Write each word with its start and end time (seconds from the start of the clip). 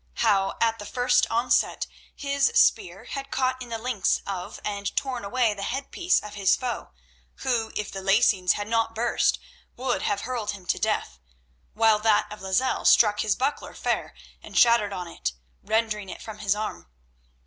How 0.15 0.57
at 0.59 0.79
the 0.79 0.85
first 0.87 1.27
onset 1.29 1.85
his 2.15 2.51
spear 2.55 3.03
had 3.03 3.29
caught 3.29 3.61
in 3.61 3.69
the 3.69 3.77
links 3.77 4.19
of 4.25 4.59
and 4.65 4.97
torn 4.97 5.23
away 5.23 5.53
the 5.53 5.61
head 5.61 5.91
piece 5.91 6.19
of 6.19 6.33
his 6.33 6.55
foe, 6.55 6.89
who, 7.45 7.71
if 7.75 7.91
the 7.91 8.01
lacings 8.01 8.53
had 8.53 8.67
not 8.67 8.95
burst, 8.95 9.37
would 9.75 10.01
have 10.01 10.17
been 10.21 10.25
hurled 10.25 10.49
to 10.69 10.79
death, 10.79 11.19
while 11.75 11.99
that 11.99 12.25
of 12.31 12.41
Lozelle 12.41 12.85
struck 12.85 13.19
his 13.19 13.35
buckler 13.35 13.75
fair 13.75 14.15
and 14.41 14.57
shattered 14.57 14.91
on 14.91 15.07
it, 15.07 15.33
rending 15.61 16.09
it 16.09 16.19
from 16.23 16.39
his 16.39 16.55
arm. 16.55 16.89